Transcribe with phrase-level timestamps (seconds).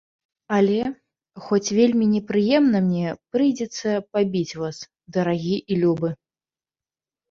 [0.57, 0.79] Але,
[1.47, 3.07] хоць вельмі непрыемна мне,
[3.37, 4.85] прыйдзецца пабіць вас,
[5.15, 6.09] дарагі і любы.